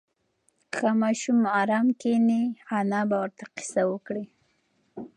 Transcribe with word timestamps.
که 0.73 0.87
ماشوم 1.01 1.39
ارام 1.59 1.87
کښېني، 2.01 2.41
انا 2.77 3.01
به 3.09 3.15
ورته 3.21 3.43
قصه 3.55 3.81
وکړي. 3.91 4.25